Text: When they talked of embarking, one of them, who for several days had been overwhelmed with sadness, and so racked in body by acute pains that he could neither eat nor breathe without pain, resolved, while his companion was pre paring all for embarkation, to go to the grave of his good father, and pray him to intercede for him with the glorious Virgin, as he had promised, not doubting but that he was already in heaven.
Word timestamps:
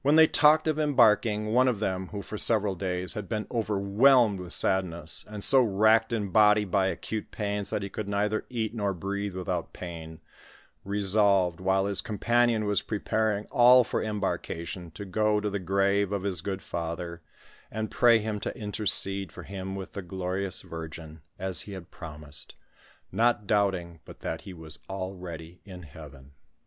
When 0.00 0.16
they 0.16 0.26
talked 0.26 0.66
of 0.66 0.78
embarking, 0.78 1.52
one 1.52 1.68
of 1.68 1.78
them, 1.78 2.06
who 2.08 2.22
for 2.22 2.38
several 2.38 2.74
days 2.74 3.12
had 3.12 3.28
been 3.28 3.46
overwhelmed 3.50 4.40
with 4.40 4.54
sadness, 4.54 5.22
and 5.28 5.44
so 5.44 5.60
racked 5.60 6.14
in 6.14 6.30
body 6.30 6.64
by 6.64 6.86
acute 6.86 7.30
pains 7.30 7.68
that 7.68 7.82
he 7.82 7.90
could 7.90 8.08
neither 8.08 8.46
eat 8.48 8.74
nor 8.74 8.94
breathe 8.94 9.34
without 9.34 9.74
pain, 9.74 10.22
resolved, 10.82 11.60
while 11.60 11.84
his 11.84 12.00
companion 12.00 12.64
was 12.64 12.80
pre 12.80 12.98
paring 12.98 13.44
all 13.50 13.84
for 13.84 14.02
embarkation, 14.02 14.90
to 14.92 15.04
go 15.04 15.40
to 15.40 15.50
the 15.50 15.58
grave 15.58 16.10
of 16.10 16.22
his 16.22 16.40
good 16.40 16.62
father, 16.62 17.20
and 17.70 17.90
pray 17.90 18.20
him 18.20 18.40
to 18.40 18.56
intercede 18.58 19.30
for 19.30 19.42
him 19.42 19.76
with 19.76 19.92
the 19.92 20.00
glorious 20.00 20.62
Virgin, 20.62 21.20
as 21.38 21.60
he 21.68 21.72
had 21.72 21.90
promised, 21.90 22.54
not 23.12 23.46
doubting 23.46 24.00
but 24.06 24.20
that 24.20 24.40
he 24.48 24.54
was 24.54 24.78
already 24.88 25.60
in 25.66 25.82
heaven. 25.82 26.32